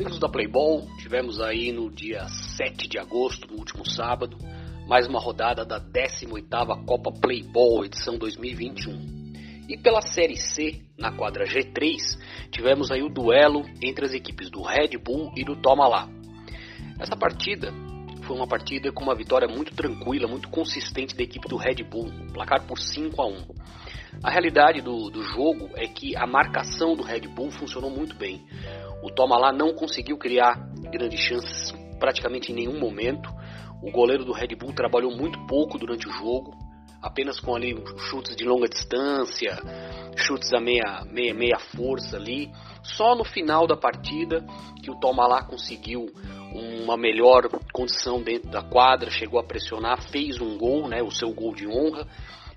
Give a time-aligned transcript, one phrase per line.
[0.00, 4.38] Amigos da Playball, tivemos aí no dia 7 de agosto, no último sábado,
[4.88, 9.66] mais uma rodada da 18ª Copa Playball, edição 2021.
[9.68, 11.98] E pela Série C, na quadra G3,
[12.50, 16.08] tivemos aí o duelo entre as equipes do Red Bull e do Toma Lá.
[16.98, 17.70] Essa partida
[18.22, 22.10] foi uma partida com uma vitória muito tranquila, muito consistente da equipe do Red Bull,
[22.32, 23.36] placar por 5 a 1.
[24.24, 28.40] A realidade do, do jogo é que a marcação do Red Bull funcionou muito bem.
[29.02, 30.54] O Toma lá não conseguiu criar
[30.90, 33.30] grandes chances praticamente em nenhum momento.
[33.82, 36.54] O goleiro do Red Bull trabalhou muito pouco durante o jogo,
[37.02, 37.74] apenas com ali
[38.10, 39.58] chutes de longa distância,
[40.16, 42.50] chutes a meia, meia, meia força ali.
[42.82, 44.44] Só no final da partida
[44.82, 46.06] que o Toma lá conseguiu
[46.52, 51.32] uma melhor condição dentro da quadra, chegou a pressionar, fez um gol, né, o seu
[51.32, 52.06] gol de honra,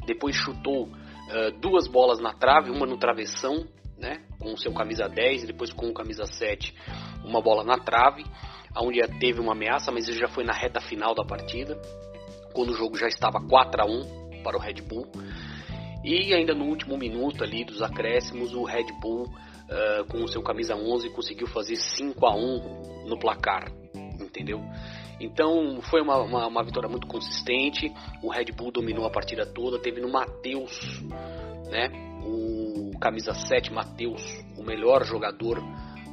[0.06, 3.66] depois chutou uh, duas bolas na trave, uma no travessão,
[4.04, 6.76] né, com o seu camisa 10 e depois com o camisa 7,
[7.24, 8.24] uma bola na trave,
[8.78, 11.80] onde teve uma ameaça, mas ele já foi na reta final da partida,
[12.54, 15.08] quando o jogo já estava 4 a 1 para o Red Bull.
[16.04, 20.44] E ainda no último minuto ali dos acréscimos, o Red Bull, uh, com o seu
[20.44, 23.72] camisa 11, conseguiu fazer 5 a 1 no placar
[24.20, 24.62] entendeu?
[25.20, 27.92] Então foi uma, uma, uma, vitória muito consistente.
[28.22, 29.80] O Red Bull dominou a partida toda.
[29.80, 31.02] Teve no Matheus,
[31.70, 31.90] né?
[32.26, 32.63] O
[33.04, 34.24] camisa 7, Matheus,
[34.58, 35.62] o melhor jogador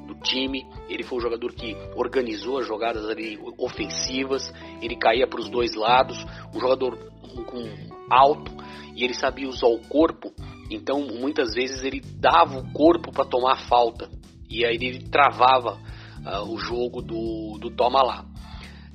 [0.09, 0.67] do time.
[0.89, 4.53] Ele foi o jogador que organizou as jogadas ali ofensivas.
[4.83, 6.19] Ele caía para os dois lados.
[6.53, 6.99] Um jogador
[7.47, 7.63] com
[8.11, 8.51] alto
[8.97, 10.33] e ele sabia usar o corpo.
[10.69, 14.11] Então muitas vezes ele dava o corpo para tomar falta
[14.49, 15.79] e aí ele travava
[16.27, 18.25] uh, o jogo do, do Toma lá.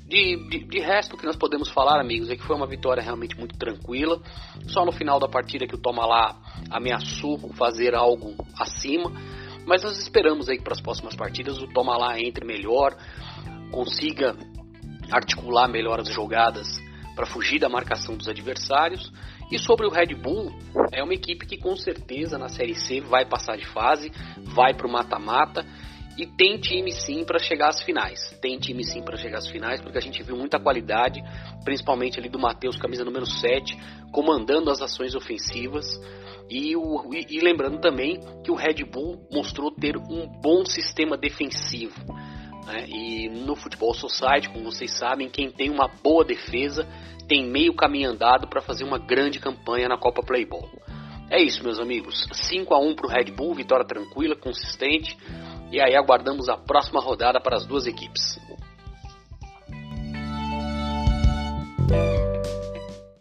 [0.07, 3.01] De, de, de, resto, o que nós podemos falar, amigos, é que foi uma vitória
[3.01, 4.21] realmente muito tranquila.
[4.67, 6.37] Só no final da partida que o Toma lá
[6.69, 9.11] ameaçou fazer algo acima.
[9.65, 12.95] Mas nós esperamos aí que para as próximas partidas o Toma lá entre melhor,
[13.71, 14.35] consiga
[15.11, 16.67] articular melhor as jogadas
[17.15, 19.11] para fugir da marcação dos adversários.
[19.51, 20.51] E sobre o Red Bull,
[20.91, 24.87] é uma equipe que com certeza na Série C vai passar de fase, vai para
[24.87, 25.65] o mata-mata
[26.17, 28.19] e tem time sim para chegar às finais.
[28.41, 31.21] Tem time sim para chegar às finais, porque a gente viu muita qualidade,
[31.63, 33.77] principalmente ali do Matheus, camisa número 7,
[34.11, 35.85] comandando as ações ofensivas.
[36.49, 41.17] E, o, e, e lembrando também que o Red Bull mostrou ter um bom sistema
[41.17, 41.95] defensivo.
[42.65, 42.85] Né?
[42.87, 46.87] E no Futebol Society, como vocês sabem, quem tem uma boa defesa
[47.27, 50.69] tem meio caminho andado para fazer uma grande campanha na Copa Playball.
[51.29, 52.27] É isso, meus amigos.
[52.31, 55.17] 5 a 1 para o Red Bull, vitória tranquila, consistente.
[55.75, 58.39] E aí aguardamos a próxima rodada para as duas equipes.